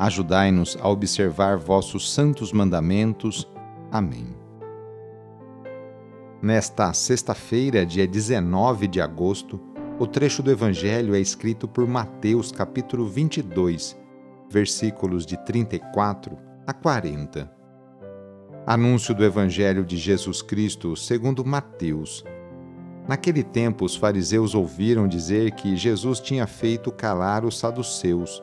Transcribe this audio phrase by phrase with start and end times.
[0.00, 3.46] Ajudai-nos a observar vossos santos mandamentos.
[3.92, 4.34] Amém.
[6.40, 9.60] Nesta sexta-feira, dia 19 de agosto,
[9.98, 13.94] o trecho do Evangelho é escrito por Mateus, capítulo 22,
[14.48, 17.52] versículos de 34 a 40.
[18.66, 22.24] Anúncio do Evangelho de Jesus Cristo segundo Mateus.
[23.06, 28.42] Naquele tempo, os fariseus ouviram dizer que Jesus tinha feito calar os saduceus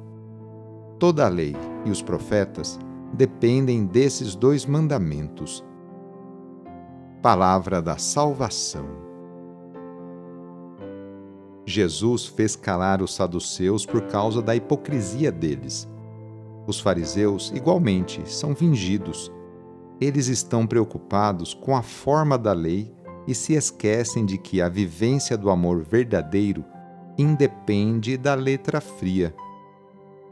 [1.01, 2.79] Toda a lei e os profetas
[3.11, 5.65] dependem desses dois mandamentos.
[7.23, 8.85] Palavra da Salvação.
[11.65, 15.89] Jesus fez calar os saduceus por causa da hipocrisia deles.
[16.67, 19.31] Os fariseus, igualmente, são fingidos.
[19.99, 22.93] Eles estão preocupados com a forma da lei
[23.27, 26.63] e se esquecem de que a vivência do amor verdadeiro
[27.17, 29.33] independe da letra fria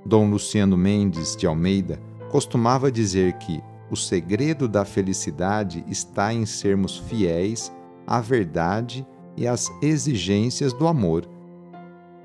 [0.06, 2.00] Dom Luciano Mendes de Almeida
[2.30, 7.72] costumava dizer que o segredo da felicidade está em sermos fiéis
[8.06, 9.06] à verdade
[9.36, 11.28] e às exigências do amor.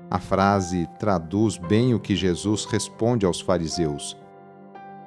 [0.09, 4.17] A frase traduz bem o que Jesus responde aos fariseus.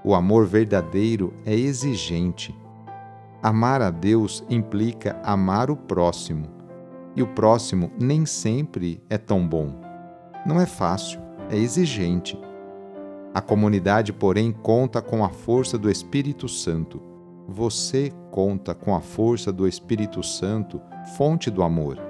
[0.04, 2.54] O amor verdadeiro é exigente.
[3.42, 6.48] Amar a Deus implica amar o próximo,
[7.14, 9.80] e o próximo nem sempre é tão bom.
[10.44, 12.38] Não é fácil, é exigente.
[13.38, 17.00] A comunidade, porém, conta com a força do Espírito Santo.
[17.46, 20.80] Você conta com a força do Espírito Santo,
[21.16, 22.00] fonte do amor.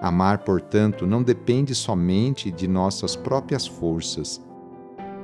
[0.00, 4.42] Amar, portanto, não depende somente de nossas próprias forças.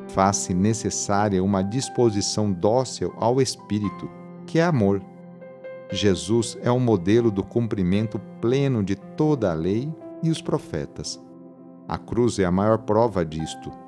[0.08, 4.10] Faz-se necessária uma disposição dócil ao Espírito,
[4.46, 5.00] que é amor.
[5.90, 9.90] Jesus é o modelo do cumprimento pleno de toda a lei
[10.22, 11.18] e os profetas.
[11.88, 13.87] A cruz é a maior prova disto.